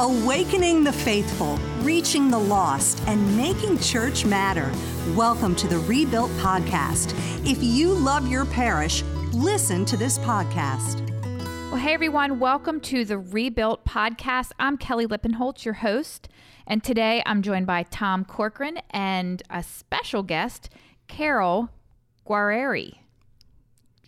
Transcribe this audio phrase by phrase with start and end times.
[0.00, 4.72] Awakening the faithful, reaching the lost, and making church matter.
[5.14, 7.12] Welcome to the Rebuilt Podcast.
[7.46, 9.02] If you love your parish,
[9.34, 11.06] listen to this podcast.
[11.70, 14.52] Well, hey everyone, welcome to the Rebuilt Podcast.
[14.58, 16.30] I'm Kelly Lippenholtz, your host,
[16.66, 20.70] and today I'm joined by Tom Corcoran and a special guest,
[21.08, 21.68] Carol
[22.26, 22.99] Guerrieri.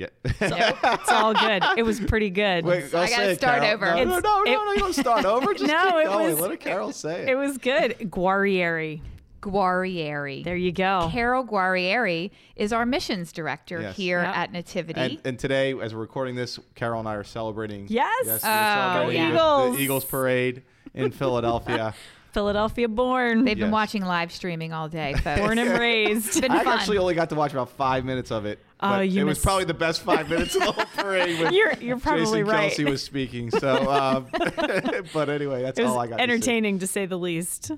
[0.03, 0.09] Yeah.
[0.95, 1.63] it's all good.
[1.77, 2.65] It was pretty good.
[2.65, 3.75] Wait, I'll I gotta start Carol.
[3.75, 3.87] over.
[3.87, 5.55] No, no, no, It's- no, it- no, you don't start over.
[5.55, 6.31] Just No, keep it going.
[6.33, 7.29] was- Let Carol say it.
[7.31, 7.97] It was good.
[8.11, 9.01] Guarrieri.
[9.41, 10.45] Guerrieri.
[10.45, 11.09] There you go.
[11.11, 13.97] Carol Guerrieri is our missions director Yes.
[13.97, 14.37] here Yep.
[14.37, 15.01] at Nativity.
[15.01, 17.87] and, and today, as we're recording this, Carol and I are celebrating.
[17.89, 18.25] Yes.
[18.27, 19.29] we're Oh, celebrating yeah.
[19.31, 19.77] the- Eagles.
[19.77, 20.63] The Eagles parade
[20.95, 21.95] in Philadelphia.
[22.33, 23.45] Philadelphia born.
[23.45, 23.73] They've been Yes.
[23.73, 25.41] watching live streaming all day, folks.
[25.41, 26.41] born and raised.
[26.41, 26.79] Been I fun.
[26.79, 28.59] actually only got to watch about five minutes of it.
[28.81, 31.39] Oh, but you it was missed- probably the best five minutes of the whole parade.
[31.41, 32.73] When You're- you're probably Jason right.
[32.73, 33.51] Kelce was speaking.
[33.51, 34.27] So, um,
[35.13, 36.17] but anyway, that's it was all I got.
[36.17, 36.23] to say.
[36.25, 37.71] entertaining to say the least.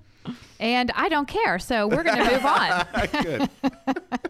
[0.60, 2.86] and I don't care, so we're going to move on.
[3.22, 3.50] Good.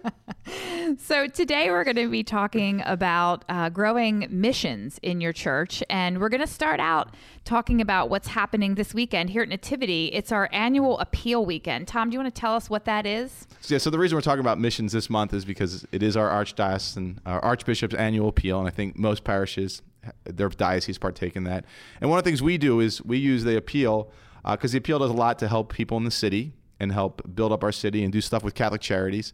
[0.99, 5.83] So, today we're going to be talking about uh, growing missions in your church.
[5.91, 10.07] And we're going to start out talking about what's happening this weekend here at Nativity.
[10.07, 11.89] It's our annual appeal weekend.
[11.89, 13.47] Tom, do you want to tell us what that is?
[13.67, 16.29] Yeah, so the reason we're talking about missions this month is because it is our
[16.29, 19.83] archdiocesan, our archbishop's annual appeal, and I think most parishes,
[20.25, 21.65] their diocese partake in that.
[22.01, 24.11] And one of the things we do is we use the appeal
[24.49, 27.53] because the appeal does a lot to help people in the city and help build
[27.53, 29.33] up our city and do stuff with Catholic charities.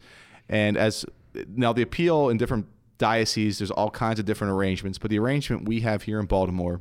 [0.51, 1.07] And as
[1.49, 2.67] now, the appeal in different
[2.99, 6.81] dioceses, there's all kinds of different arrangements, but the arrangement we have here in Baltimore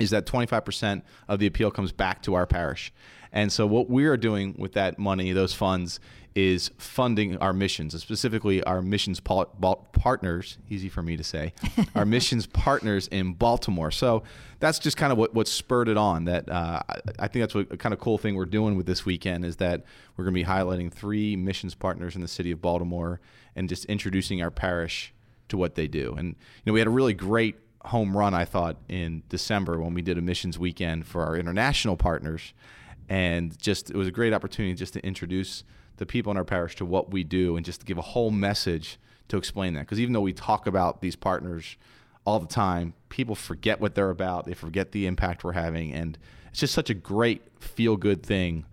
[0.00, 2.92] is that 25% of the appeal comes back to our parish.
[3.32, 6.00] And so what we are doing with that money, those funds,
[6.34, 11.52] is funding our missions, and specifically our missions partners, easy for me to say,
[11.96, 13.90] our missions partners in Baltimore.
[13.90, 14.22] So
[14.60, 16.26] that's just kind of what, what spurred it on.
[16.26, 18.86] That uh, I, I think that's what a kind of cool thing we're doing with
[18.86, 19.84] this weekend is that
[20.16, 23.20] we're going to be highlighting three missions partners in the city of Baltimore
[23.56, 25.12] and just introducing our parish
[25.48, 26.14] to what they do.
[26.16, 26.34] And you
[26.66, 27.56] know, we had a really great
[27.86, 31.96] home run, I thought, in December when we did a missions weekend for our international
[31.96, 32.52] partners,
[33.08, 35.64] and just it was a great opportunity just to introduce
[35.96, 38.30] the people in our parish to what we do and just to give a whole
[38.30, 38.98] message
[39.28, 39.80] to explain that.
[39.80, 41.76] Because even though we talk about these partners
[42.24, 44.44] all the time, people forget what they're about.
[44.44, 46.18] They forget the impact we're having, and
[46.50, 48.64] it's just such a great feel good thing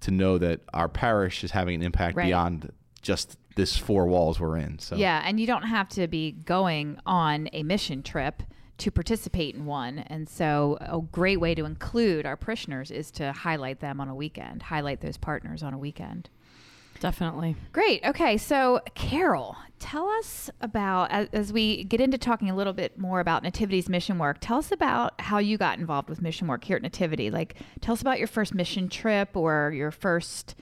[0.00, 2.26] to know that our parish is having an impact Right.
[2.26, 4.78] beyond just this four walls we're in.
[4.80, 8.42] So Yeah, and you don't have to be going on a mission trip
[8.78, 10.00] to participate in one.
[10.00, 14.14] And so, a great way to include our parishioners is to highlight them on a
[14.14, 16.28] weekend, highlight those partners on a weekend.
[17.00, 17.56] Definitely.
[17.72, 18.04] Great.
[18.04, 18.36] Okay.
[18.36, 23.20] So, Carol, tell us about, as, as we get into talking a little bit more
[23.20, 26.76] about Nativity's mission work, tell us about how you got involved with mission work here
[26.76, 27.30] at Nativity.
[27.30, 30.54] Like, tell us about your first mission trip or your first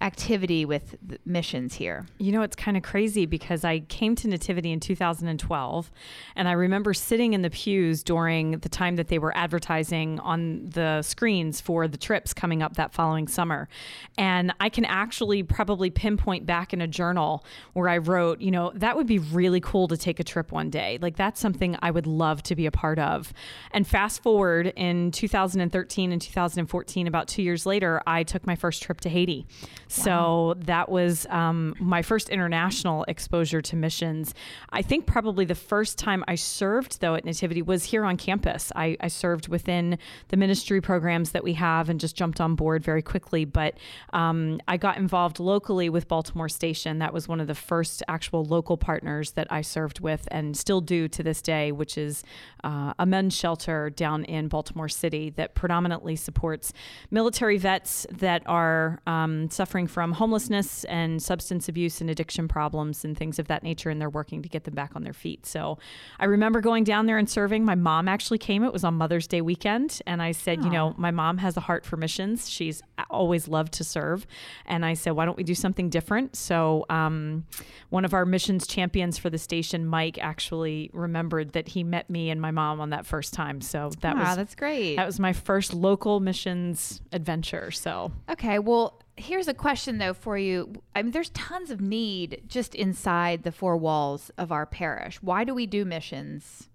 [0.00, 0.96] activity with
[1.26, 2.06] missions here.
[2.18, 5.90] You know, it's kind of crazy because I came to Nativity in 2012,
[6.36, 10.70] and I remember sitting in the pews during the time that they were advertising on
[10.70, 13.68] the screens for the trips coming up that following summer.
[14.16, 17.44] And I can actually probably pinpoint back in a journal
[17.74, 20.70] where I wrote, you know, that would be really cool to take a trip one
[20.70, 20.98] day.
[21.00, 23.32] Like, that's something I would love to be a part of.
[23.70, 28.82] And fast forward in 2013 and 2014, about two years later, I took my first
[28.82, 29.46] trip to Haiti.
[29.90, 34.34] So that was um, my first international exposure to missions.
[34.70, 38.70] I think probably the first time I served, though, at Nativity was here on campus.
[38.76, 39.98] I, I served within
[40.28, 43.44] the ministry programs that we have and just jumped on board very quickly.
[43.44, 43.78] But
[44.12, 47.00] um, I got involved locally with Baltimore Station.
[47.00, 50.80] That was one of the first actual local partners that I served with and still
[50.80, 52.22] do to this day, which is
[52.62, 56.72] uh, a men's shelter down in Baltimore City that predominantly supports
[57.10, 63.16] military vets that are um, suffering from homelessness and substance abuse and addiction problems and
[63.16, 65.46] things of that nature, and they're working to get them back on their feet.
[65.46, 65.78] So
[66.18, 67.64] I remember going down there and serving.
[67.64, 68.64] My mom actually came.
[68.64, 71.60] It was on Mother's Day weekend, and I said, you know, my mom has a
[71.60, 72.48] heart for missions.
[72.48, 74.26] She's always loved to serve,
[74.66, 76.36] and I said, why don't we do something different?
[76.36, 77.46] So um,
[77.90, 82.30] one of our missions champions for the station, Mike, actually remembered that he met me
[82.30, 83.60] and my mom on that first time.
[83.60, 84.96] So that Wow, was that's great.
[84.96, 87.70] that was my first local missions adventure.
[87.70, 90.72] So Okay, well, here's a question though for you.
[90.94, 95.22] I mean, there's tons of need just inside the four walls of our parish.
[95.22, 96.68] Why do we do missions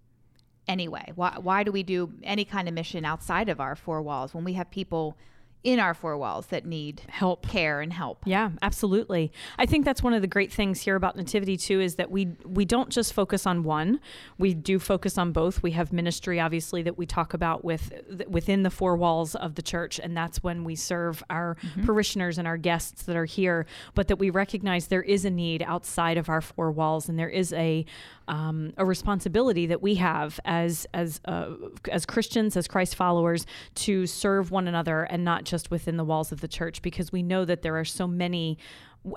[0.68, 1.12] anyway?
[1.16, 4.44] Why why do we do any kind of mission outside of our four walls when
[4.44, 5.18] we have people
[5.66, 7.48] in our four walls that need Help.
[7.48, 8.20] care, and help.
[8.24, 9.32] Yeah, absolutely.
[9.58, 12.28] I think that's one of the great things here about Nativity too is that we
[12.46, 14.00] we don't just focus on one.
[14.38, 15.64] We do focus on both.
[15.64, 17.92] We have ministry obviously that we talk about with
[18.28, 21.86] within the four walls of the church and that's when we serve our mm-hmm.
[21.86, 23.66] parishioners and our guests that are here,
[23.96, 27.30] but that we recognize there is a need outside of our four walls and there
[27.30, 27.86] is a
[28.28, 31.52] um, a responsibility that we have as as uh,
[31.92, 33.46] as Christians, as Christ followers,
[33.76, 37.24] to serve one another and not just within the walls of the church, because we
[37.24, 38.58] know that there are so many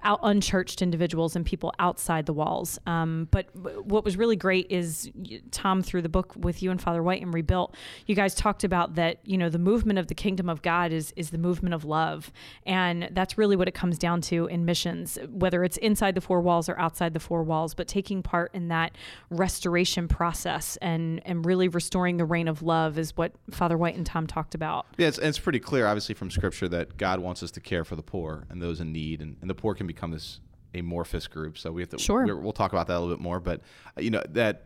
[0.04, 2.78] unchurched individuals and people outside the walls.
[2.86, 5.10] Um, but what was really great is
[5.50, 7.74] Tom through the book with you and Father White and Rebuilt,
[8.06, 9.18] you guys talked about that.
[9.24, 12.32] You know, the movement of the kingdom of God is is the movement of love,
[12.66, 16.40] and that's really what it comes down to in missions, whether it's inside the four
[16.40, 17.74] walls or outside the four walls.
[17.74, 18.96] But taking part in that
[19.30, 24.04] restoration process and and really restoring the reign of love is what Father White and
[24.04, 24.86] Tom talked about.
[24.96, 27.96] Yeah, it's, it's pretty clear, obviously, from Scripture that God wants us to care for
[27.96, 30.40] the poor and those in need, and, and the poor can become this
[30.74, 31.56] amorphous group.
[31.56, 31.98] So we have to.
[31.98, 32.26] Sure.
[32.26, 33.62] we're- We'll talk about that a little bit more, but
[33.96, 34.64] uh, you know that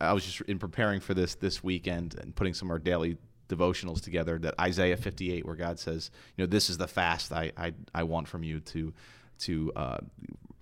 [0.00, 3.16] I was just in preparing for this this weekend and putting some of our daily
[3.48, 4.38] devotionals together.
[4.38, 8.02] That Isaiah 58, where God says, you know, this is the fast I I, I
[8.02, 8.92] want from you to
[9.40, 9.98] to uh,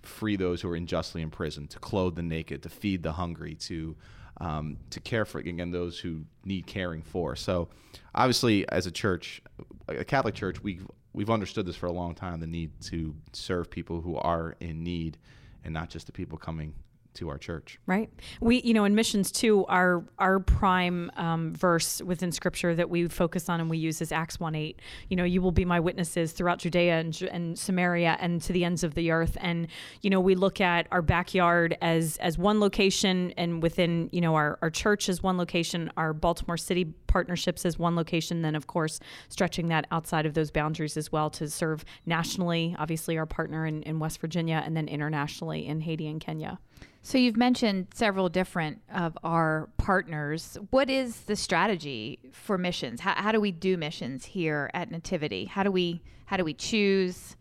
[0.03, 3.95] free those who are unjustly imprisoned, to clothe the naked, to feed the hungry, to
[4.39, 7.35] um, to care for again those who need caring for.
[7.35, 7.67] So,
[8.15, 9.41] obviously, as a church,
[9.87, 10.85] a Catholic church, we've
[11.17, 14.83] we've understood this for a long time: the need to serve people who are in
[14.83, 15.17] need,
[15.63, 16.73] and not just the people coming
[17.17, 17.79] to our church.
[17.85, 18.09] Right.
[18.39, 23.07] We, you know, in missions too, our our prime um, verse within Scripture that we
[23.07, 24.81] focus on and we use is Acts one eight.
[25.09, 28.63] You know, you will be my witnesses throughout Judea and, and Samaria and to the
[28.63, 29.37] ends of the earth.
[29.41, 29.67] And
[30.01, 34.35] you know, we look at our backyard as as one location, and within you know
[34.35, 38.41] our our church as one location, our Baltimore City partnerships as one location.
[38.41, 38.99] Then, of course,
[39.29, 42.75] stretching that outside of those boundaries as well to serve nationally.
[42.77, 46.59] Obviously, our partner in, in West Virginia, and then internationally in Haiti and Kenya.
[47.01, 50.57] So you've mentioned several different of our partners.
[50.71, 52.99] What is the strategy for missions?
[52.99, 55.45] How, how do we do missions here at Nativity?
[55.45, 57.37] How do we how do we choose?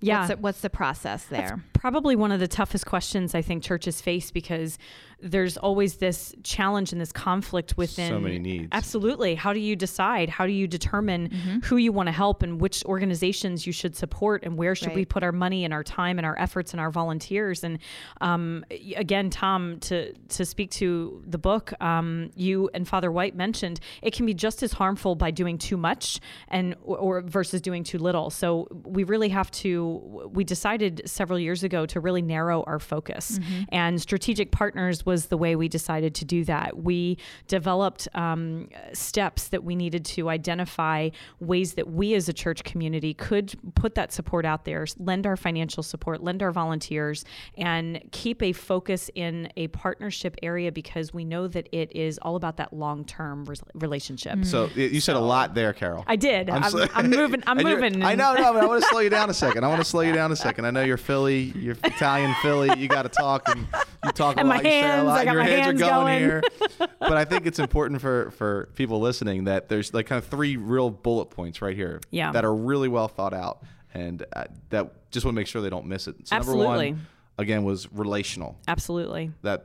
[0.00, 0.18] Yeah.
[0.18, 1.64] What's the, what's the process there?
[1.78, 4.78] Probably one of the toughest questions I think churches face because
[5.20, 8.68] there's always this challenge and this conflict within So many needs.
[8.72, 9.34] Absolutely.
[9.34, 10.28] How do you decide?
[10.28, 11.30] How do you determine
[11.64, 15.04] who you want to help and which organizations you should support and where should we
[15.04, 17.64] put our money and our time and our efforts and our volunteers?
[17.64, 17.78] And
[18.20, 18.64] um,
[18.96, 24.12] again, Tom, to to speak to the book, um, you and Father White mentioned it
[24.12, 27.98] can be just as harmful by doing too much and or, or versus doing too
[27.98, 28.30] little.
[28.30, 30.30] So we really have to.
[30.32, 33.38] We decided several years ago to really narrow our focus,
[33.70, 36.76] and strategic partners was the way we decided to do that.
[36.82, 41.10] We developed um, steps that we needed to identify
[41.40, 45.36] ways that we as a church community could put that support out there, lend our
[45.36, 47.24] financial support, lend our volunteers,
[47.56, 52.36] and keep a focus in a partnership area because we know that it is all
[52.36, 54.44] about that long term relationship.
[54.44, 56.04] So you said a lot there, Carol.
[56.06, 56.50] I did.
[56.50, 57.42] I'm, so- I'm moving.
[57.46, 58.02] I'm And you're- moving.
[58.02, 59.64] I know, no, but I want to slow you down a second.
[59.64, 60.64] I want to slow you down a second.
[60.64, 62.70] I know you're Philly, you're Italian Philly.
[62.78, 63.66] You got to talk, and
[64.04, 64.64] you talk a And lot.
[64.64, 65.26] you say a lot.
[65.26, 66.18] Your hands, hands are going, going.
[66.18, 66.42] here.
[67.00, 70.56] But I think it's important for for people listening that there's like kind of three
[70.56, 72.00] real bullet points right here.
[72.10, 72.32] Yeah.
[72.32, 73.62] That are really well thought out,
[73.94, 76.16] and uh, that just want to make sure they don't miss it.
[76.28, 76.92] So number Absolutely.
[76.92, 77.06] one,
[77.38, 78.58] again, was relational.
[78.68, 79.30] Absolutely.
[79.42, 79.64] That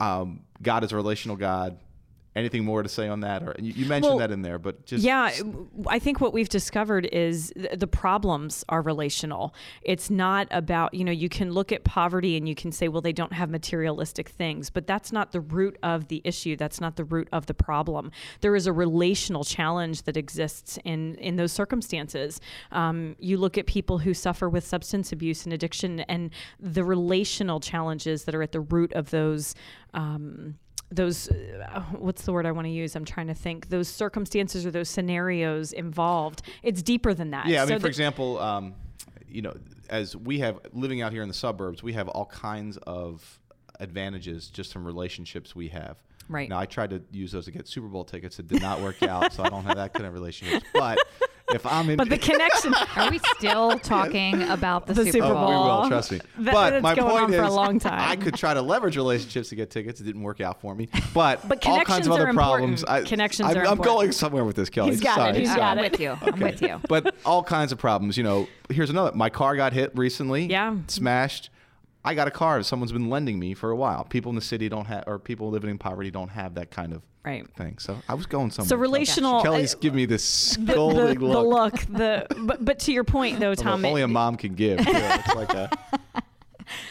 [0.00, 1.78] um, God is a relational God.
[2.36, 3.42] Anything more to say on that?
[3.42, 5.32] Or you, mentioned Well, that in there, but just yeah,
[5.88, 9.52] I think what we've discovered is th- the problems are relational.
[9.82, 13.00] It's not about, you know, you can look at poverty and you can say, well,
[13.00, 16.54] they don't have materialistic things, but that's not the root of the issue.
[16.54, 18.12] That's not the root of the problem.
[18.42, 22.40] There is a relational challenge that exists in, in those circumstances.
[22.70, 27.58] Um, you look at people who suffer with substance abuse and addiction and the relational
[27.58, 29.56] challenges that are at the root of those.
[29.94, 30.54] Um,
[30.90, 32.96] those uh, what's the word I want to use?
[32.96, 33.68] I'm trying to think.
[33.68, 36.42] Those circumstances or those scenarios involved.
[36.62, 37.46] It's deeper than that.
[37.46, 38.74] Yeah, I So mean, for the- example, um,
[39.28, 39.56] you know,
[39.88, 43.38] as we have living out here in the suburbs, we have all kinds of
[43.78, 46.02] advantages just from relationships we have.
[46.28, 46.48] Right.
[46.48, 48.38] Now, I tried to use those to get Super Bowl tickets.
[48.38, 50.64] It did not work out, so I don't have that kind of relationships.
[50.72, 50.98] But
[51.54, 52.72] if I'm in, but the connection.
[52.96, 55.48] Are we still talking about the, The Super, Super Bowl?
[55.48, 56.20] Oh, we will, trust me.
[56.40, 58.00] That- but my going point on is, for a long time.
[58.00, 60.00] I could try to leverage relationships to get tickets.
[60.00, 60.88] It didn't work out for me.
[61.14, 62.80] But, But all kinds connections of other are problems.
[62.82, 63.06] important.
[63.06, 63.84] I, Connections I'm, are I'm important.
[63.96, 64.90] going somewhere with this, Kelly.
[64.90, 65.20] He's got it.
[65.34, 65.38] Sorry.
[65.40, 65.92] He's Uh, got I'm it.
[65.92, 66.16] with you.
[66.20, 66.80] I'm with you.
[66.88, 68.16] but all kinds of problems.
[68.16, 69.12] You know, here's another.
[69.16, 70.46] My car got hit recently.
[70.46, 70.76] Yeah.
[70.86, 71.50] Smashed.
[72.04, 74.04] I got a car someone's been lending me for a while.
[74.04, 76.92] People in the city don't have, or people living in poverty don't have that kind
[76.92, 77.46] of Right.
[77.54, 77.76] thing.
[77.78, 78.68] So I was going somewhere.
[78.68, 79.42] So relational.
[79.42, 81.74] Kelly's give me this the, the, scolding the look.
[81.74, 83.84] look, the but, but to your point though, Tom.
[83.84, 84.78] only a mom can give.
[84.78, 84.84] too.
[84.90, 85.70] It's like a,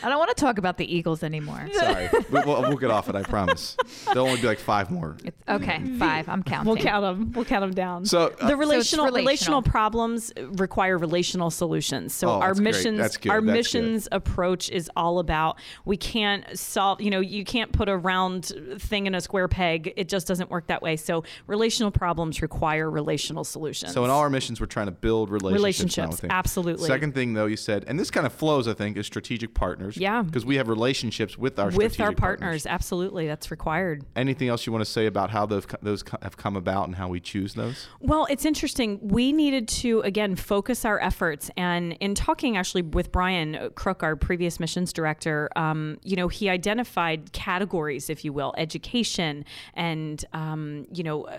[0.03, 1.67] I don't want to talk about the Eagles anymore.
[1.73, 3.15] sorry, we, we'll, we'll get off it.
[3.15, 3.75] I promise.
[4.05, 5.17] There'll only be like five more.
[5.23, 6.27] It's, okay, five.
[6.29, 6.67] I'm counting.
[6.73, 7.31] We'll count them.
[7.33, 8.05] We'll count them down.
[8.05, 9.61] So, uh, the relational relational.
[9.61, 12.13] relational problems require relational solutions.
[12.13, 12.63] So Oh, our that's great.
[12.75, 13.29] missions That's good.
[13.31, 13.53] our That's good.
[13.83, 17.01] missions approach is all about we can't solve.
[17.01, 19.93] You know, you can't put a round thing in a square peg.
[19.97, 20.95] It just doesn't work that way.
[20.95, 23.93] So relational problems require relational solutions.
[23.93, 25.97] So in all our missions, we're trying to build relationships.
[25.97, 26.87] Relationships, absolutely.
[26.87, 29.88] Second thing, though, you said, and this kind of flows, I think, is strategic partners.
[29.97, 30.21] Yeah.
[30.21, 34.05] Because we have relationships with our with our partners, absolutely, that's required.
[34.15, 37.07] Anything else you want to say about how those those have come about and how
[37.07, 37.87] we choose those?
[37.99, 38.99] Well, it's interesting.
[39.01, 41.49] We needed to, again, focus our efforts.
[41.57, 46.49] And in talking actually with Brian Crook, our previous missions director, um, you know, he
[46.49, 51.37] identified categories, if you will, education and, um, you know, uh,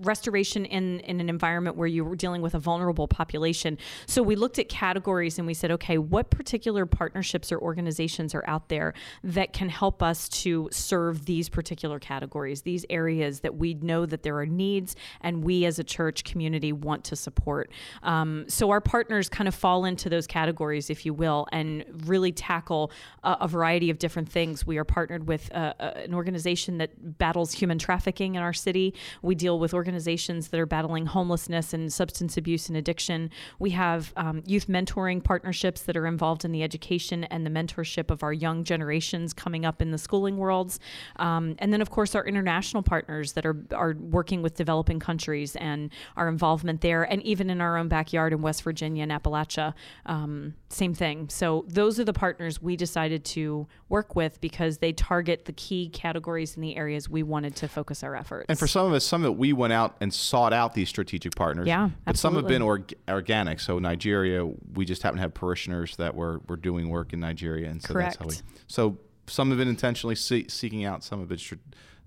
[0.00, 3.78] restoration in, in an environment where you were dealing with a vulnerable population.
[4.06, 8.44] So we looked at categories and we said, okay, what particular partnerships or organizations are
[8.46, 13.74] out there that can help us to serve these particular categories, these areas that we
[13.74, 17.70] know that there are needs and we as a church community want to support.
[18.02, 22.32] Um, so our partners kind of fall into those categories, if you will, and really
[22.32, 22.90] tackle
[23.22, 24.66] a, a variety of different things.
[24.66, 28.94] We are partnered with uh, uh, an organization that battles human trafficking in our city.
[29.22, 33.30] We deal with organizations that are battling homelessness and substance abuse and addiction.
[33.58, 38.10] We have um, youth mentoring partnerships that are involved in the education and the mentorship
[38.10, 40.80] of our young generations coming up in the schooling worlds.
[41.16, 45.56] Um, and then, of course, our international partners that are, are working with developing countries
[45.56, 49.74] and our involvement there, and even in our own backyard in West Virginia and Appalachia,
[50.06, 51.28] um, same thing.
[51.28, 55.88] So, those are the partners we decided to work with because they target the key
[55.88, 58.46] categories in the areas we wanted to focus our efforts.
[58.48, 60.88] And for some of us, some of it we went out and sought out these
[60.88, 61.68] strategic partners.
[61.68, 63.60] Yeah, But some have been org- organic.
[63.60, 67.68] So Nigeria, we just happen to have parishioners that were, were doing work in Nigeria,
[67.70, 68.30] and so that's how we.
[68.34, 68.42] Correct.
[68.66, 71.04] So some have been intentionally see- seeking out.
[71.04, 71.54] Some have been str-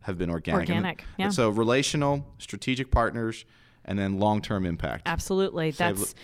[0.01, 0.67] have been organic.
[0.69, 1.25] And- Organic, yeah.
[1.25, 3.45] and so relational, strategic partners,
[3.85, 5.03] and then long term impact.
[5.05, 5.71] Absolutely.
[5.71, 6.15] Save- That's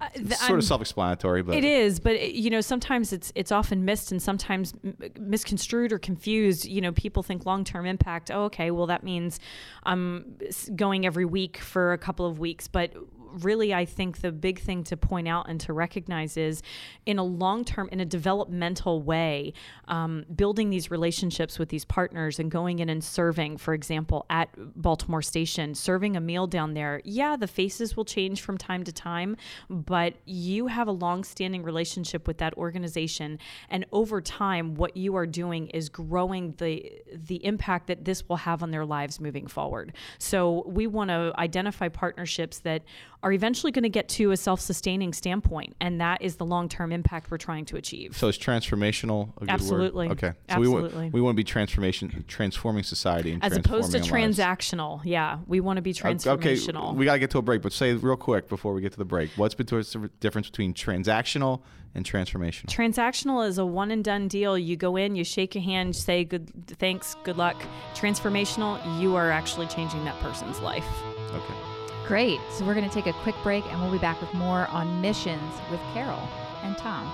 [0.00, 3.32] uh, th- sort I'm- of self-explanatory, but It is, but it- you know, sometimes it's
[3.34, 6.64] it's often missed and sometimes m- misconstrued or confused.
[6.66, 8.30] You know, people think long term impact.
[8.30, 9.40] Oh, okay, well that means
[9.84, 10.36] I'm
[10.76, 12.92] going every week for a couple of weeks, but
[13.32, 16.62] really I think the big thing to point out and to recognize is
[17.06, 19.52] in a long term, in a developmental way,
[19.88, 24.48] um, building these relationships with these partners and going in and serving, for example, at
[24.80, 27.00] Baltimore Station, serving a meal down there.
[27.04, 29.36] Yeah, the faces will change from time to time,
[29.68, 33.38] but you have a long standing relationship with that organization.
[33.68, 38.36] And over time, what you are doing is growing the, the impact that this will
[38.36, 39.92] have on their lives moving forward.
[40.18, 42.82] So we want to identify partnerships that
[43.22, 45.74] are eventually going to get to a self sustaining standpoint.
[45.80, 48.16] And that is the long term impact we're trying to achieve.
[48.16, 50.08] so it's transformational Absolutely.
[50.08, 50.12] word?
[50.12, 50.32] Okay.
[50.50, 51.10] So we want Absolutely.
[51.10, 54.10] we want to be transformation, transforming society, and as opposed to lives.
[54.10, 55.00] transactional.
[55.04, 56.90] Yeah, we want to be transformational.
[56.90, 58.92] Okay, we got to get to a break, but say real quick before we get
[58.92, 59.30] to the break.
[59.36, 61.62] What's between the difference between transactional
[61.94, 62.66] and transformational?
[62.66, 64.56] Transactional is a one and done deal.
[64.56, 67.60] You go in, you shake a hand, say good thanks, good luck.
[67.94, 70.86] Transformational, you are actually changing that person's life.
[71.32, 71.67] Okay.
[72.08, 72.40] Great.
[72.50, 74.98] So we're going to take a quick break and we'll be back with more on
[75.02, 76.26] missions with Carol
[76.62, 77.06] and Tom.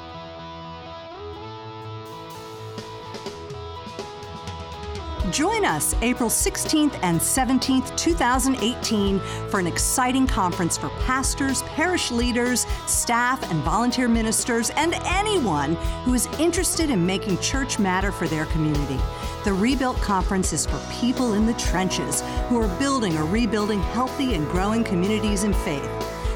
[5.31, 12.67] Join us April 16th and 17th, 2018, for an exciting conference for pastors, parish leaders,
[12.87, 18.45] staff, and volunteer ministers, and anyone who is interested in making church matter for their
[18.47, 19.01] community.
[19.45, 24.35] The Rebuilt Conference is for people in the trenches who are building or rebuilding healthy
[24.35, 25.91] and growing communities in faith.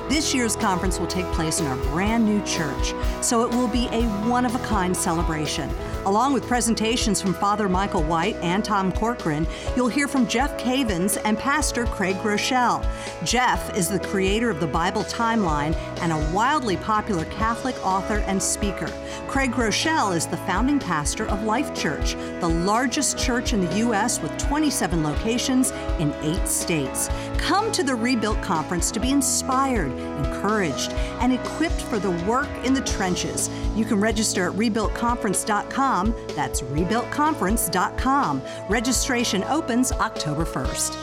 [0.09, 3.89] This year's conference will take place in our brand new church, so it will be
[3.89, 5.69] a one of a kind celebration.
[6.09, 9.47] Along with presentations from Father Michael White and Tom Corcoran,
[9.77, 12.85] you'll hear from Jeff Cavins and Pastor Craig Groeschel.
[13.25, 18.43] Jeff is the creator of the Bible Timeline and a wildly popular Catholic author and
[18.43, 18.93] speaker.
[19.29, 24.21] Craig Groeschel is the founding pastor of Life Church, the largest church in the U.S.
[24.21, 27.09] with 27 locations in eight states.
[27.39, 32.75] Come to the Rebuilt Conference to be inspired, encouraged, and equipped for the work in
[32.75, 33.49] the trenches.
[33.75, 36.15] You can register at rebuiltconference.com.
[36.35, 38.43] That's rebuiltconference.com.
[38.69, 40.95] Registration opens October 1st.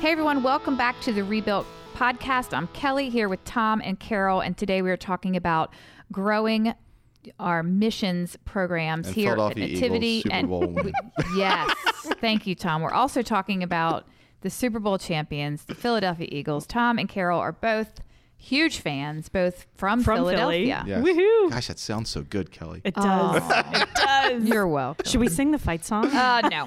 [0.00, 2.52] Hey everyone, welcome back to the Rebuilt podcast.
[2.52, 5.72] I'm Kelly here with Tom and Carol, and today we are talking about
[6.10, 6.74] growing
[7.38, 10.24] our missions programs And here at Nativity.
[10.30, 10.50] And
[11.36, 11.72] yes,
[12.20, 12.82] thank you, Tom.
[12.82, 14.06] We're also talking about
[14.42, 16.66] the Super Bowl champions, the Philadelphia Eagles.
[16.66, 18.00] Tom and Carol are both
[18.42, 20.34] huge fans, both from, From Philly.
[20.34, 20.84] Philadelphia.
[20.86, 21.02] Yes.
[21.04, 21.50] Woohoo.
[21.50, 22.80] Gosh, that sounds so good, Kelly.
[22.84, 23.42] It does.
[23.72, 24.44] It does.
[24.44, 25.04] You're welcome.
[25.06, 26.06] Should we sing the fight song?
[26.06, 26.66] Uh, no.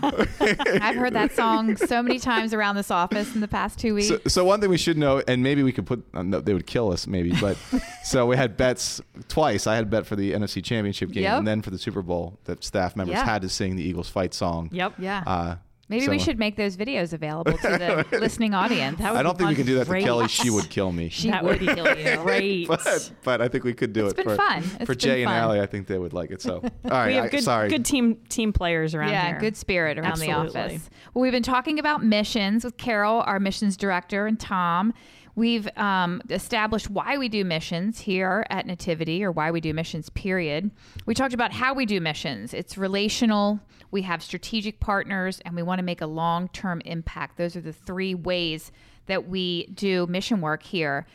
[0.81, 4.07] I've heard that song so many times around this office in the past two weeks.
[4.07, 6.53] So, so one thing we should know, and maybe we could put, uh, no, they
[6.53, 7.57] would kill us maybe, but
[8.03, 9.67] so we had bets twice.
[9.67, 11.39] I had a bet for the NFC Championship game, Yep.
[11.39, 13.25] and then for the Super Bowl, that staff members Yeah.
[13.25, 14.69] had to sing the Eagles fight song.
[14.71, 14.93] yep.
[14.97, 15.23] yeah.
[15.27, 15.55] Uh,
[15.87, 18.97] Maybe we should make those videos available to the listening audience.
[18.97, 20.03] That would I don't be think we can do that to Great.
[20.03, 20.27] Kelly.
[20.27, 21.09] She would kill me.
[21.09, 22.17] She That would would kill you.
[22.23, 22.67] Great.
[22.67, 24.63] but, but I think we could do It's it been for, fun.
[24.63, 25.31] It's for been Jay and.
[25.31, 25.61] Allie.
[25.61, 26.41] I think they would like it.
[26.41, 27.07] So, all right.
[27.09, 27.69] we have I- good, sorry.
[27.69, 29.39] good team team players around yeah, here.
[29.39, 30.89] good spirit around the office.
[31.13, 34.91] Well, we've been talking about missions with Carol, our missions director, and Tom.
[35.35, 40.09] We've um, established why we do missions here at Nativity, or why we do missions.
[40.09, 40.71] Period.
[41.05, 42.53] We talked about how we do missions.
[42.53, 43.59] It's relational.
[43.91, 47.37] We have strategic partners, and we want to make a long-term impact.
[47.37, 48.71] Those are the three ways
[49.07, 51.05] that we do mission work here.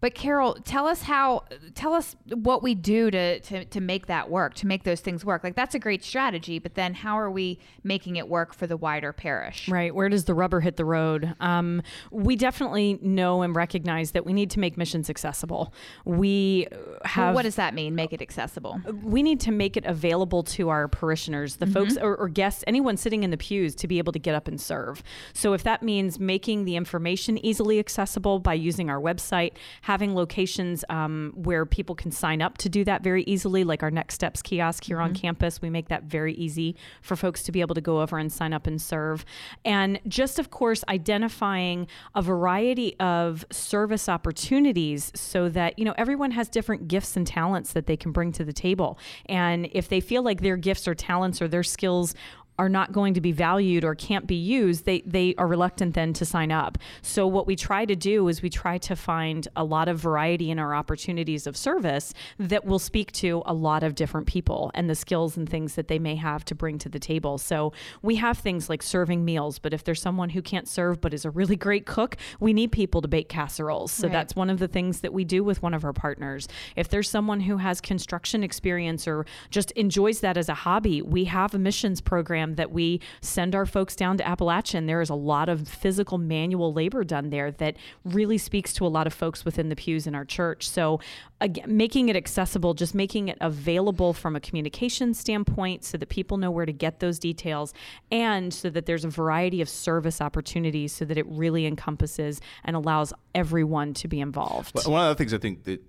[0.00, 4.30] But Carol, tell us how tell us what we do to, to to make that
[4.30, 5.44] work, to make those things work.
[5.44, 8.76] Like that's a great strategy, but then how are we making it work for the
[8.76, 9.68] wider parish?
[9.68, 9.94] Right.
[9.94, 11.34] Where does the rubber hit the road?
[11.40, 15.74] Um, we definitely know and recognize that we need to make missions accessible.
[16.04, 17.34] We uh, Well, have.
[17.34, 17.94] what does that mean?
[17.94, 18.80] Make it accessible.
[19.02, 22.04] we need to make it available to our parishioners, the folks Mm-hmm.
[22.04, 24.60] or, or guests, anyone sitting in the pews to be able to get up and
[24.60, 25.02] serve.
[25.32, 29.52] So if that means making the information easily accessible by using our website,
[29.90, 33.90] having locations um, where people can sign up to do that very easily, like our
[33.90, 35.04] Next Steps kiosk here Mm-hmm.
[35.06, 38.16] on campus, we make that very easy for folks to be able to go over
[38.18, 39.24] and sign up and serve.
[39.64, 46.30] And just of course identifying a variety of service opportunities so that you know everyone
[46.30, 50.00] has different gifts and talents that they can bring to the table and if they
[50.00, 52.14] feel like their gifts or talents or their skills
[52.60, 56.12] are not going to be valued or can't be used, they they are reluctant then
[56.12, 56.76] to sign up.
[57.00, 60.50] So what we try to do is we try to find a lot of variety
[60.50, 64.90] in our opportunities of service that will speak to a lot of different people and
[64.90, 67.38] the skills and things that they may have to bring to the table.
[67.38, 71.14] So we have things like serving meals, but if there's someone who can't serve but
[71.14, 73.90] is a really great cook, we need people to bake casseroles.
[73.90, 74.12] So Right.
[74.12, 76.46] that's one of the things that we do with one of our partners.
[76.76, 81.24] If there's someone who has construction experience or just enjoys that as a hobby, we
[81.24, 84.86] have a missions program Um, that we send our folks down to Appalachian.
[84.86, 88.88] There is a lot of physical manual labor done there that really speaks to a
[88.88, 90.68] lot of folks within the pews in our church.
[90.68, 91.00] So
[91.40, 96.36] again, making it accessible, just making it available from a communication standpoint so that people
[96.36, 97.72] know where to get those details
[98.10, 102.76] and so that there's a variety of service opportunities so that it really encompasses and
[102.76, 104.74] allows everyone to be involved.
[104.74, 105.82] But one of the things I think that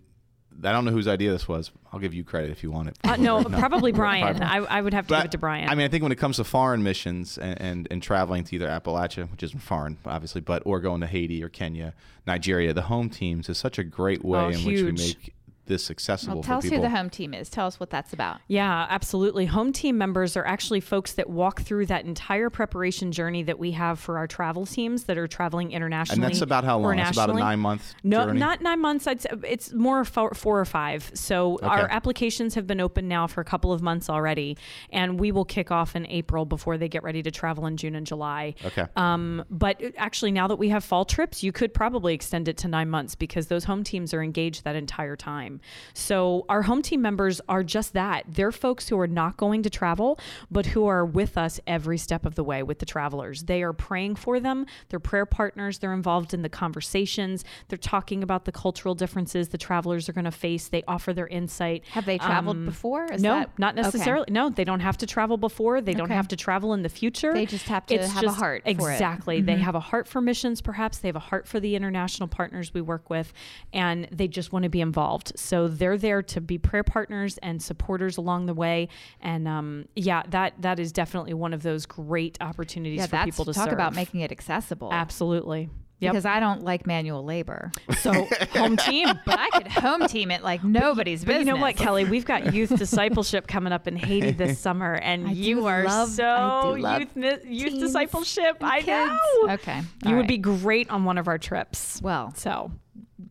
[0.64, 1.72] I don't know whose idea this was.
[1.92, 2.98] I'll give you credit if you want it.
[3.04, 4.42] Uh, no, probably Brian.
[4.44, 5.70] I, I would have to But give it to Brian.
[5.70, 8.56] I mean, I think when it comes to foreign missions and, and, and traveling to
[8.56, 11.94] either Appalachia, which isn't foreign, obviously, but or going to Haiti or Kenya,
[12.28, 15.34] Nigeria, the home teams is such a great way Oh, in which we make
[15.72, 16.78] this accessible Well, tell us people.
[16.78, 17.50] who the home team is.
[17.50, 18.42] Tell us what that's about.
[18.48, 19.46] Yeah, absolutely.
[19.48, 23.72] Home team members are actually folks that walk through that entire preparation journey that we
[23.72, 26.24] have for our travel teams that are traveling internationally.
[26.24, 27.00] and that's about how or long?
[27.00, 28.40] It's about a nine month No, journey.
[28.40, 29.08] not nine months.
[29.08, 31.10] I'd say it's more four, four or five.
[31.14, 34.58] So our applications have been open now for a couple of months already,
[34.92, 37.96] and we will kick off in April before they get ready to travel in June
[37.96, 38.56] and July.
[38.66, 38.86] Okay.
[38.98, 42.68] Um, but actually, now that we have fall trips, you could probably extend it to
[42.68, 45.61] nine months because those home teams are engaged that entire time.
[45.94, 48.26] So our home team members are just that.
[48.28, 50.20] They're folks who are not going to travel,
[50.50, 53.44] but who are with us every step of the way with the travelers.
[53.44, 54.66] They are praying for them.
[54.90, 55.80] They're prayer partners.
[55.80, 57.44] They're involved in the conversations.
[57.68, 60.68] They're talking about the cultural differences the travelers are going to face.
[60.68, 61.84] They offer their insight.
[61.92, 63.06] Have they traveled Um, before?
[63.12, 63.82] Is no, that- not okay.
[63.84, 64.26] necessarily.
[64.30, 65.82] No, they don't have to travel before.
[65.82, 66.16] They don't Okay.
[66.16, 67.34] have to travel in the future.
[67.34, 68.76] They just have to have a heart for it.
[68.78, 68.92] Mm-hmm.
[68.92, 69.42] Exactly.
[69.42, 70.98] They have a heart for missions, perhaps.
[71.00, 73.34] They have a heart for the international partners we work with,
[73.74, 75.32] and they just want to be involved.
[75.36, 78.88] So they're there to be prayer partners and supporters along the way.
[79.22, 83.46] And um, yeah, that that is definitely one of those great opportunities Yeah, for people
[83.46, 83.74] to talk serve.
[83.74, 84.92] about making it accessible.
[84.94, 85.70] Absolutely.
[86.00, 86.14] Yep.
[86.14, 88.12] Because I don't like manual labor, so
[88.54, 89.08] home team.
[89.26, 91.46] but I could home team it like nobody's But business.
[91.48, 92.06] you know what, Kelly?
[92.06, 96.10] We've got youth discipleship coming up in Haiti this summer, and I you are love-
[96.10, 98.58] so I do love youth youth discipleship.
[98.62, 99.12] I kids.
[99.12, 99.54] know.
[99.54, 102.02] Okay, You all would be great on one of our trips.
[102.02, 102.72] Well, So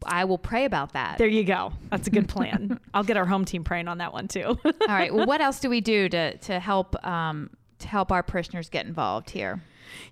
[0.04, 1.18] I will pray about that.
[1.18, 1.72] there you go.
[1.90, 2.78] That's a good plan.
[2.94, 4.58] I'll get our home team praying on that one too.
[4.64, 5.14] All right.
[5.14, 8.86] Well, what else do we do to to help um, to help our parishioners get
[8.86, 9.62] involved here?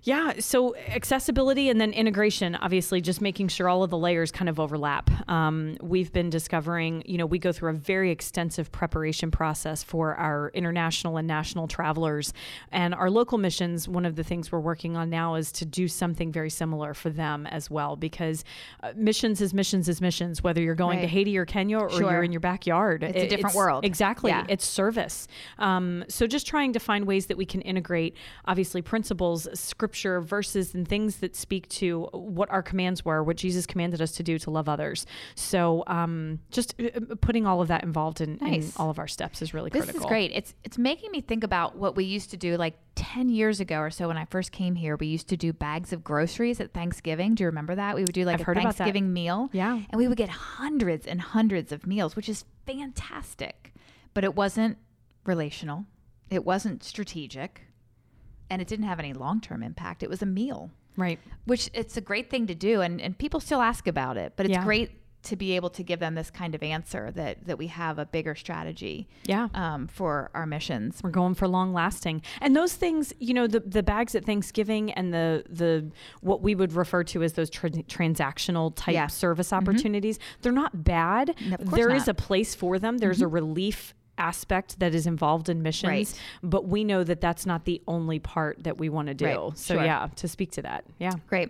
[0.03, 4.49] Yeah, so accessibility and then integration, obviously, just making sure all of the layers kind
[4.49, 5.09] of overlap.
[5.29, 10.15] Um, we've been discovering, you know, we go through a very extensive preparation process for
[10.15, 12.33] our international and national travelers.
[12.71, 15.87] And our local missions, one of the things we're working on now is to do
[15.87, 18.43] something very similar for them as well, because
[18.83, 22.11] uh, missions is missions is missions, whether you're going to Haiti or Kenya or Sure.
[22.11, 23.03] you're in your backyard.
[23.03, 23.85] It's a It- different world.
[23.85, 24.31] Exactly.
[24.31, 24.45] Yeah.
[24.49, 25.27] It's service.
[25.57, 30.73] Um, so just trying to find ways that we can integrate, obviously, principles, scripture, verses,
[30.73, 34.39] and things that speak to what our commands were, what Jesus commanded us to do
[34.39, 35.05] to love others.
[35.35, 39.07] So um, just uh, uh, putting all of that involved in, in all of our
[39.07, 40.05] steps is really This critical.
[40.05, 40.31] is great.
[40.33, 43.79] It's it's making me think about what we used to do like 10 years ago
[43.79, 44.95] or so when I first came here.
[44.97, 47.35] We used to do bags of groceries at Thanksgiving.
[47.35, 47.95] Do you remember that?
[47.95, 48.77] We would do like I've a heard about that.
[48.85, 49.49] Thanksgiving meal.
[49.53, 49.73] Yeah.
[49.89, 53.73] And we would get hundreds and hundreds of meals, which is fantastic.
[54.13, 54.77] But it wasn't
[55.25, 55.85] relational.
[56.29, 57.61] It wasn't strategic.
[58.49, 60.03] And it didn't have any long-term impact.
[60.03, 61.19] It was a meal Right.
[61.45, 64.45] which it's a great thing to do and, and people still ask about it but
[64.45, 64.65] it's Yeah.
[64.65, 67.99] great to be able to give them this kind of answer that that we have
[67.99, 69.47] a bigger strategy Yeah.
[69.53, 72.21] um, for our missions We're going for long lasting.
[72.41, 75.89] And those things, you know, the, the bags at Thanksgiving and the the
[76.21, 79.07] what we would refer to as those tran transactional type Yeah.
[79.07, 81.35] service opportunities, they're not bad.
[81.45, 82.09] No, There is not.
[82.09, 82.97] a place for them.
[82.97, 86.13] There's a relief aspect that is involved in missions, Right.
[86.43, 89.25] but we know that that's not the only part that we want to do.
[89.25, 89.57] Right.
[89.57, 89.83] So Sure.
[89.83, 90.83] yeah, to speak to that.
[90.99, 91.13] Yeah.
[91.27, 91.49] great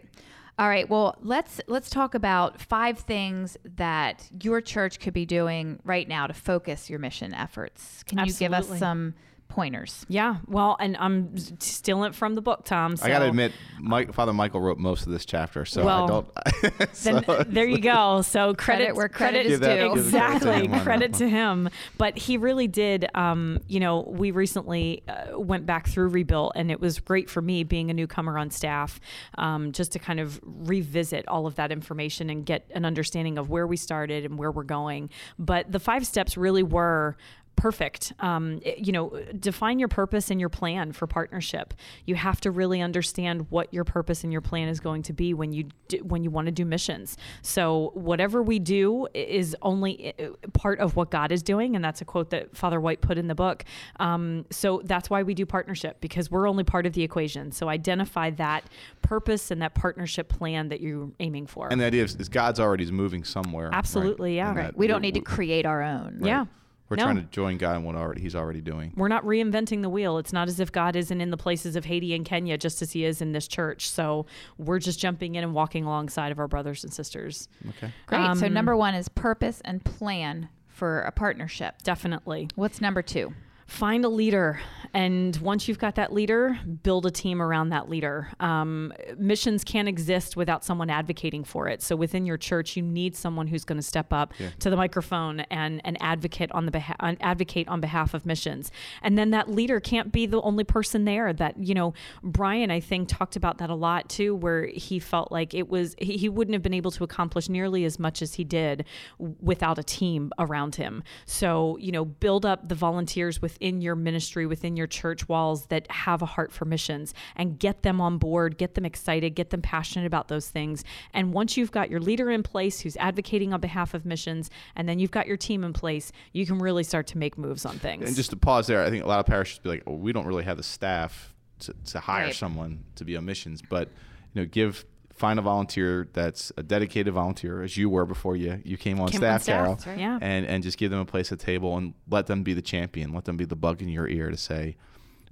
[0.58, 5.80] all right well let's let's talk about five things that your church could be doing
[5.86, 9.14] right now to focus your mission efforts can you give us some
[9.50, 10.38] pointers Yeah.
[10.48, 12.96] Well, and I'm stealing from the book, Tom.
[12.96, 16.04] So I got to admit, Mike, Father Michael wrote most of this chapter, so Well,
[16.04, 16.94] I don't.
[17.04, 18.22] then there you go.
[18.22, 19.90] So credit, Credit where credit is Give that- due.
[19.90, 21.70] credit to Exactly, him credit to him.
[21.98, 23.08] But he really did.
[23.16, 27.42] Um, you know, we recently uh, went back through rebuilt, and it was great for
[27.42, 29.00] me being a newcomer on staff,
[29.38, 33.50] um, just to kind of revisit all of that information and get an understanding of
[33.50, 35.10] where we started and where we're going.
[35.40, 37.18] But the five steps really were
[37.60, 38.14] perfect.
[38.20, 41.74] Um, it- you know, define your purpose and your plan for partnership.
[42.06, 45.34] You have to really understand what your purpose and your plan is going to be
[45.34, 47.18] when you do, when you want to do missions.
[47.42, 50.14] So whatever we do is only
[50.54, 53.28] part of what God is doing, and that's a quote that Father White put in
[53.28, 53.66] the book.
[54.00, 57.52] Um, so that's why we do partnership because we're only part of the equation.
[57.52, 58.64] So identify that
[59.02, 61.68] purpose and that partnership plan that you're aiming for.
[61.72, 63.66] and the idea is, is God's already moving somewhere.
[63.68, 63.76] right?
[63.76, 64.54] Absolutely, yeah.
[64.54, 64.66] Right.
[64.68, 66.46] that we don't need to create our own yeah.
[66.90, 67.04] We're No.
[67.04, 68.94] trying to join God in what already He's already doing.
[68.98, 70.18] We're not reinventing the wheel.
[70.18, 72.92] It's not as if God isn't in the places of Haiti and Kenya just as
[72.94, 73.90] he is in this church.
[73.90, 74.26] So
[74.58, 77.48] we're just jumping in and walking alongside of our brothers and sisters.
[77.70, 77.94] Okay.
[78.08, 82.48] great so Um, number one is purpose and plan for a partnership Definitely.
[82.56, 83.34] what's number two
[83.70, 84.60] Find a leader.
[84.94, 88.30] And once you've got that leader, build a team around that leader.
[88.40, 91.84] Um, missions can't exist without someone advocating for it.
[91.84, 95.42] So within your church, you need someone who's going to step up to the microphone
[95.52, 98.72] and, and advocate on the beha- advocate on behalf of missions.
[99.04, 101.32] And then that leader can't be the only person there.
[101.34, 105.32] That you know, Brian, I think talked about that a lot too, where he felt
[105.32, 108.34] like it was he, he wouldn't have been able to accomplish nearly as much as
[108.34, 108.86] he did
[109.20, 111.04] without a team around him.
[111.26, 115.90] So you know, build up the volunteers within your ministry, within your church walls that
[115.92, 119.62] have a heart for missions, and get them on board, get them excited, get them
[119.62, 120.84] passionate about those things.
[121.14, 124.88] And once you've got your leader in place who's advocating on behalf of missions, and
[124.88, 127.78] then you've got your team in place, you can really start to make moves on
[127.80, 128.08] things.
[128.08, 130.14] And just to pause there, I think a lot of parishes be like, "Oh, we
[130.14, 132.34] don't really have the staff to, to hire Right.
[132.36, 133.90] someone to be on missions," but
[134.34, 138.62] you know, give find a volunteer that's a dedicated volunteer, as you were before you
[138.64, 140.00] you came on Came staff, on staff, Carol, right.
[140.00, 140.20] Yeah.
[140.22, 142.62] and and just give them a place at the table and let them be the
[142.62, 144.76] champion, let them be the bug in your ear to say.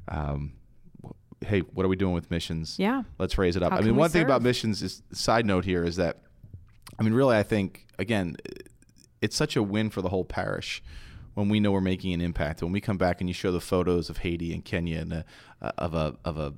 [0.07, 0.53] Um,
[1.45, 2.77] Hey, what are we doing with missions?
[2.79, 3.03] Yeah.
[3.19, 3.71] let's raise it up.
[3.71, 6.17] How I mean, we one thing about missions is side note here is that,
[6.97, 8.37] I mean, really, I think again,
[9.21, 10.81] it's such a win for the whole parish
[11.35, 12.63] when we know we're making an impact.
[12.63, 15.71] When we come back and you show the photos of Haiti and Kenya and uh,
[15.77, 16.55] of a of a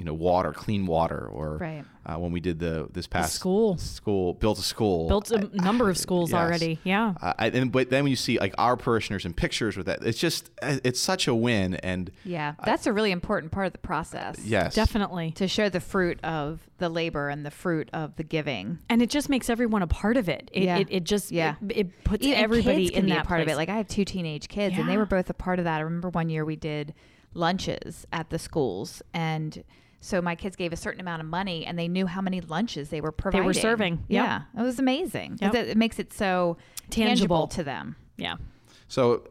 [0.00, 1.84] you know water, clean water, or Right.
[2.06, 3.76] uh, when we did the this past school.
[3.76, 6.40] school built a school, Built a I- number I- of schools yes.
[6.40, 6.78] already.
[6.84, 7.14] Yeah.
[7.20, 10.02] Uh, I, and but then when you see like our parishioners in pictures with that,
[10.02, 11.74] it's just it's such a win.
[11.74, 14.38] And Yeah, that's a really important part of the process.
[14.44, 15.32] yes, Definitely.
[15.32, 18.78] To show the fruit of the labor and the fruit of the giving.
[18.88, 20.48] and it just makes everyone a part of it.
[20.54, 20.78] It, Yeah.
[20.78, 21.56] it, it just Yeah.
[21.68, 23.56] it, it puts Even everybody in that a part of it.
[23.56, 25.76] Like I have two teenage kids, and they were both a part of that.
[25.76, 26.94] I remember one year we did
[27.34, 29.62] lunches at the schools, and
[30.00, 32.88] so my kids gave a certain amount of money, and they knew how many lunches
[32.88, 33.42] they were providing.
[33.42, 33.94] They were serving.
[34.08, 34.24] Yep.
[34.24, 35.32] Yeah, it was amazing.
[35.38, 35.54] 'Cause Yep.
[35.54, 36.56] It, it makes it so
[36.90, 37.46] tangible Tangible.
[37.48, 37.96] to them.
[38.16, 38.36] yeah.
[38.88, 39.22] So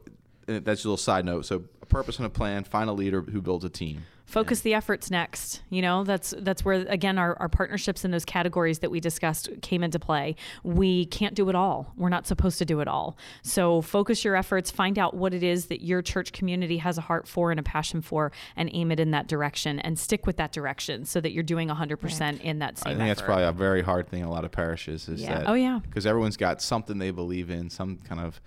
[0.48, 1.46] that's a little side note.
[1.46, 2.64] So a purpose and a plan.
[2.64, 4.04] Find a leader who builds a team.
[4.30, 6.04] Focus the efforts next you know?
[6.04, 10.00] That's that's where again our, our partnerships in those categories that we discussed came into
[10.00, 10.36] play.
[10.64, 11.94] We can't do it all.
[11.98, 13.18] We're not supposed to do it all.
[13.42, 17.02] So focus your efforts find out what it is that your church community has a
[17.02, 20.38] heart for and a passion for and aim it in that direction and stick with
[20.38, 23.52] that direction so that you're doing 100% in that same I think that's probably a
[23.52, 25.40] very hard thing in a lot of parishes is Yeah.
[25.40, 25.80] that Oh, yeah.
[25.84, 28.40] because everyone's got something they believe in some kind of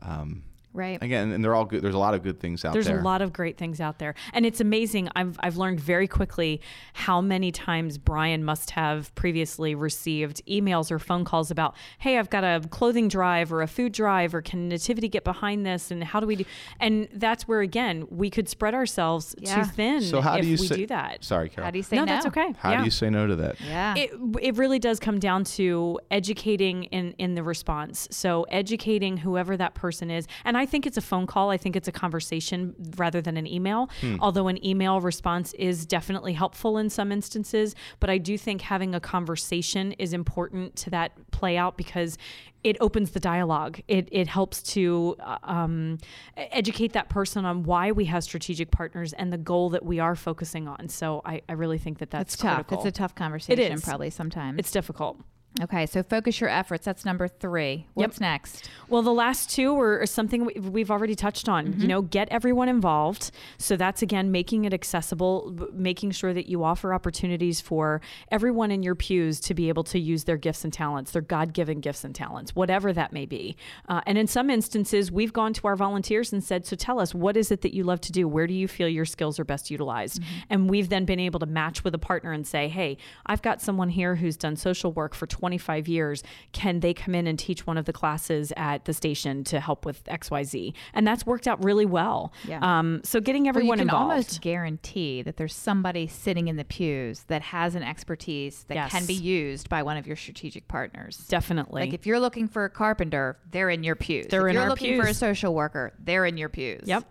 [0.00, 0.42] um,
[0.74, 1.02] Right.
[1.02, 3.02] again and they're all good there's a lot of good things out There's there There's
[3.02, 4.14] a lot of great things out there.
[4.32, 5.08] And it's amazing.
[5.14, 6.60] I've, I've learned very quickly
[6.94, 12.30] how many times Brian must have previously received emails or phone calls about, hey, I've
[12.30, 15.90] got a clothing drive or a food drive, or can Nativity get behind this?
[15.90, 16.44] And how do we do?
[16.80, 19.56] And that's where, again, we could spread ourselves Yeah.
[19.62, 21.24] too thin so how if do you we say, do that.
[21.24, 22.12] sorry Carol How do you say no, no?
[22.12, 22.52] that's okay.
[22.58, 22.78] how Yeah.
[22.78, 23.94] do you say no to that Yeah.
[23.96, 28.08] It, it really does come down to educating in, in the response.
[28.10, 30.26] So educating whoever that person is.
[30.44, 31.50] And I think it's a phone call.
[31.50, 33.90] I think it's a conversation rather than an email.
[34.20, 37.74] Although an email response is definitely helpful in some instances.
[38.00, 42.18] But I do think having a conversation is important to that play out because
[42.64, 43.80] it opens the dialogue.
[43.88, 45.98] It, it helps to uh, um,
[46.36, 50.14] educate that person on why we have strategic partners and the goal that we are
[50.14, 50.88] focusing on.
[50.88, 52.54] So I, I really think that that's It's tough.
[52.54, 52.78] critical.
[52.78, 53.82] It's a tough conversation, is.
[53.82, 54.60] probably sometimes.
[54.60, 55.18] It's difficult.
[55.60, 55.86] Okay.
[55.86, 56.84] So focus your efforts.
[56.84, 57.86] That's number three.
[57.94, 58.70] What's next?
[58.88, 61.66] Well, the last two are, something we- we've already touched on.
[61.66, 61.80] Mm-hmm.
[61.80, 63.30] You know, get everyone involved.
[63.58, 68.82] So that's again making it accessible, making sure that you offer opportunities for everyone in
[68.82, 72.14] your pews to be able to use their gifts and talents, their God-given gifts and
[72.14, 73.56] talents, whatever that may be.
[73.88, 77.14] Uh, and in some instances, we've gone to our volunteers and said, "So tell us,
[77.14, 78.26] what is it that you love to do?
[78.26, 80.40] Where do you feel your skills are best utilized?" Mm-hmm.
[80.50, 83.60] And we've then been able to match with a partner and say, "Hey, I've got
[83.60, 86.22] someone here who's done social work for 25 years.
[86.52, 89.84] Can they come in and teach one of the classes at the station to help
[89.84, 92.32] with XYZ?" And that's worked out really well.
[92.46, 92.60] Yeah.
[92.62, 94.10] Um, so getting Well, everyone you can involved.
[94.10, 99.04] almost guarantee that there's somebody sitting in the pews that has an expertise that can
[99.04, 101.16] be used by one of your strategic partners.
[101.28, 101.80] Definitely.
[101.82, 104.26] Like if you're looking for a carpenter, they're in your pews.
[104.28, 106.82] They're if in you're our looking for a social worker, they're in your pews.
[106.84, 107.04] Yep.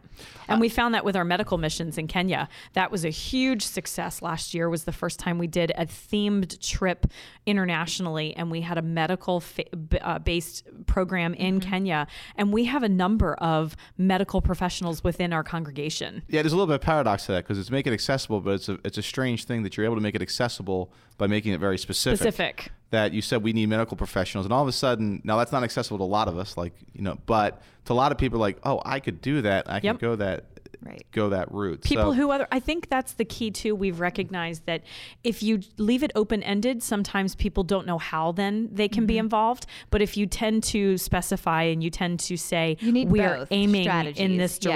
[0.48, 2.48] And we found that with our medical missions in Kenya.
[2.74, 6.60] That was a huge success last year was the first time we did a themed
[6.62, 7.08] trip
[7.46, 9.64] internationally and we had a medical fa-
[10.02, 15.44] uh, based program in Kenya and we have a number of medical professionals within our
[15.44, 16.24] congregation.
[16.28, 18.52] Yeah, there's a little bit of paradox to that because it's make it accessible, but
[18.56, 21.54] it's a it's a strange thing that you're able to make it accessible by making
[21.54, 22.20] it very specific.
[22.20, 22.72] Specific.
[22.92, 25.64] That you said we need medical professionals, and all of a sudden now that's not
[25.64, 28.38] accessible to a lot of us, like you know, but to a lot of people,
[28.40, 29.82] like oh, I could do that, I Yep.
[29.82, 30.46] can go that,
[30.84, 31.06] Right.
[31.12, 31.84] go that route.
[31.84, 34.82] people So- who other i think that's the key too we've recognized that
[35.24, 39.08] if you leave it open ended sometimes people don't know how then they can Mm-hmm.
[39.08, 43.12] be involved but if you tend to specify and you tend to say You need
[43.12, 44.72] we are both aiming in strategies, this yeah.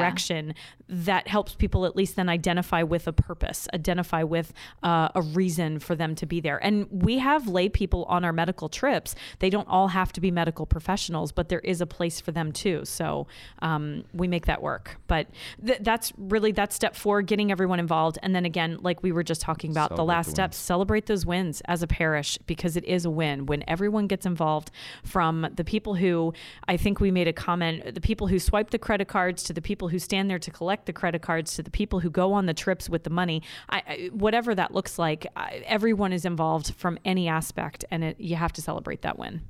[0.88, 5.80] That helps people at least then identify with a purpose identify with uh, a reason
[5.80, 6.64] for them to be there.
[6.64, 9.16] And we have lay people on our medical trips.
[9.40, 12.52] They don't all have to be medical professionals but there is a place for them
[12.52, 12.86] too.
[12.86, 13.28] So
[13.60, 14.98] um, we make that work.
[15.08, 15.28] But
[15.66, 18.20] th- that's really that step four getting everyone involved.
[18.22, 21.26] And then again like we were just talking about the last the step celebrate those
[21.26, 23.48] wins as a parish because it is a win.
[23.48, 24.70] When everyone gets involved
[25.04, 26.34] from the people who
[26.68, 29.62] I think we made a comment the people who swipe the credit cards to the
[29.62, 32.46] people who stand there to collect the credit cards to the people who go on
[32.48, 36.76] the trips with the money I, I, whatever that looks like I, everyone is involved
[36.76, 39.42] from any aspect and it, you have to celebrate that win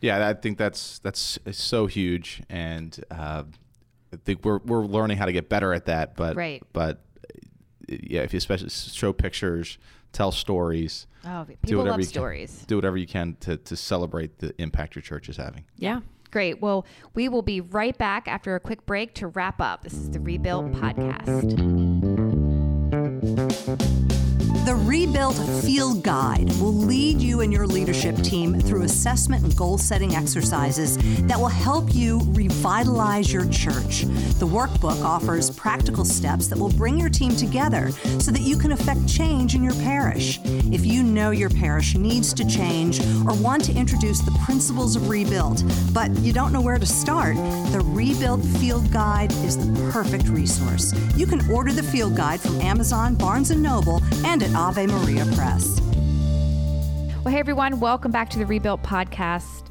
[0.00, 3.42] Yeah, I think that's that's so huge, and uh,
[4.12, 6.14] I think we're we're learning how to get better at that.
[6.14, 6.62] But Right.
[6.72, 7.02] but
[7.90, 9.78] uh, yeah, if you especially show pictures,
[10.12, 12.64] tell stories, Oh, do people whatever love you can- stories.
[12.68, 15.64] do whatever you can to to celebrate the impact your church is having.
[15.76, 16.60] yeah Great.
[16.60, 19.82] Well, we will be right back after a quick break to wrap up.
[19.82, 21.56] This is the Rebuilt Podcast.
[24.64, 29.78] The Rebuilt Field Guide will lead you and your leadership team through assessment and goal
[29.78, 34.02] setting exercises that will help you revitalize your church.
[34.38, 37.90] The workbook offers practical steps that will bring your team together
[38.20, 40.38] so that you can affect change in your parish.
[40.44, 45.08] If you know your parish needs to change or want to introduce the principles of
[45.08, 45.62] Rebuild,
[45.94, 47.36] but you don't know where to start,
[47.72, 50.92] the Rebuilt Field Guide is the perfect resource.
[51.16, 55.24] You can order the field guide from Amazon, Barnes & Noble, and at Ave Maria
[55.36, 55.80] Press.
[57.22, 57.78] Well, hey, everyone.
[57.78, 59.66] Welcome back to the Rebuilt Podcast.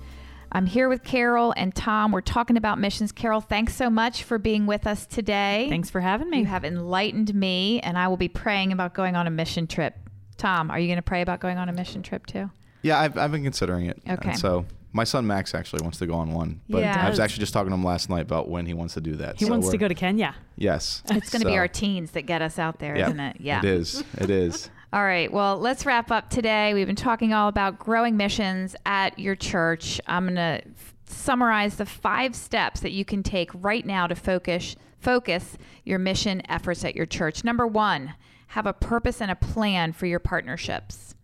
[0.53, 2.13] I'm here with Carol and Tom.
[2.13, 3.11] We're talking about missions.
[3.11, 5.67] Carol, thanks so much for being with us today.
[5.69, 9.17] thanks for having me You have enlightened me, and I will be praying about going
[9.17, 9.93] on a mission trip.
[10.37, 12.49] Tom, are you going to pray about going on a mission trip too?
[12.81, 14.01] Yeah, I've, I've been considering it.
[14.09, 14.29] Okay.
[14.29, 17.05] And so My son Max actually wants to go on one, but Yeah.
[17.05, 19.17] I was actually just talking to him last night about when he wants to do
[19.17, 19.37] that.
[19.37, 20.33] He So wants to go to Kenya.
[20.55, 23.41] Yes, It's going to be our teens that get us out there, yeah, not it?
[23.41, 23.59] Yeah.
[23.59, 24.01] it is.
[24.17, 24.69] It is.
[24.93, 25.31] All right.
[25.31, 26.73] Well, let's wrap up today.
[26.73, 29.99] We've been talking all about growing missions at your church.
[30.07, 30.61] I'm going to
[31.05, 36.41] summarize the five steps that you can take right now to focus focus your mission
[36.49, 37.43] efforts at your church.
[37.43, 38.13] Number 1,
[38.47, 41.15] have a purpose and a plan for your partnerships.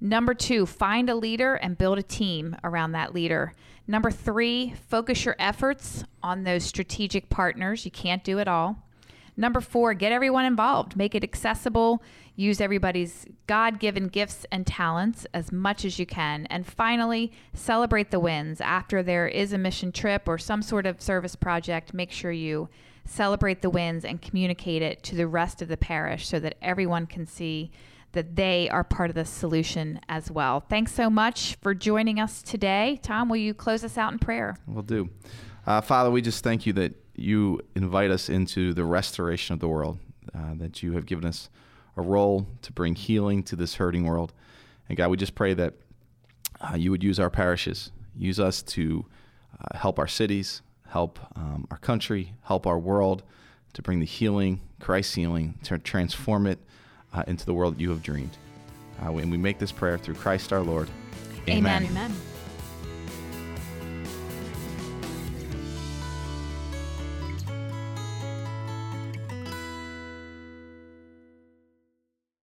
[0.00, 3.54] Number 2, find a leader and build a team around that leader.
[3.86, 7.84] Number 3, focus your efforts on those strategic partners.
[7.84, 8.82] You can't do it all.
[9.36, 10.96] Number four, get everyone involved.
[10.96, 12.02] Make it accessible.
[12.34, 16.46] Use everybody's God given gifts and talents as much as you can.
[16.46, 18.60] And finally, celebrate the wins.
[18.60, 22.68] After there is a mission trip or some sort of service project, make sure you
[23.04, 27.06] celebrate the wins and communicate it to the rest of the parish so that everyone
[27.06, 27.70] can see
[28.12, 30.60] that they are part of the solution as well.
[30.60, 33.00] Thanks so much for joining us today.
[33.02, 34.56] Tom, will you close us out in prayer?
[34.66, 35.10] We'll do.
[35.66, 39.68] Uh, Father, we just thank you that you invite us into the restoration of the
[39.68, 39.98] world,
[40.34, 41.48] uh, that you have given us
[41.96, 44.32] a role to bring healing to this hurting world.
[44.88, 45.74] And God, we just pray that
[46.60, 49.04] uh, you would use our parishes, use us to
[49.60, 53.22] uh, help our cities, help um, our country, help our world
[53.72, 56.58] to bring the healing, Christ's healing, to transform it
[57.12, 58.36] uh, into the world that you have dreamed.
[59.02, 60.88] Uh, and we make this prayer through Christ our Lord.
[61.48, 61.84] Amen.
[61.84, 62.14] Amen.